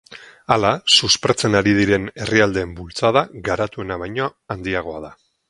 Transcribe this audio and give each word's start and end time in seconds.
Hala, 0.53 0.69
suspertzen 0.95 1.57
ari 1.59 1.73
diren 1.79 2.07
herrialdeen 2.23 2.73
bultzada 2.81 3.25
garatuena 3.51 4.01
baino 4.07 4.33
handiagoa 4.57 5.07
da. 5.07 5.15